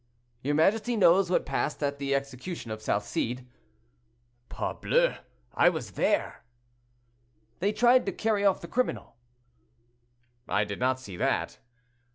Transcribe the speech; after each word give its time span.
"Your 0.41 0.55
majesty 0.55 0.95
knows 0.95 1.29
what 1.29 1.45
passed 1.45 1.83
at 1.83 1.99
the 1.99 2.15
execution 2.15 2.71
of 2.71 2.81
Salcede?" 2.81 3.45
"Parbleu! 4.49 5.13
I 5.53 5.69
was 5.69 5.91
there." 5.91 6.43
"They 7.59 7.71
tried 7.71 8.07
to 8.07 8.11
carry 8.11 8.43
off 8.43 8.61
the 8.61 8.67
criminal." 8.67 9.15
"I 10.47 10.63
did 10.63 10.79
not 10.79 10.99
see 10.99 11.17
that." 11.17 11.59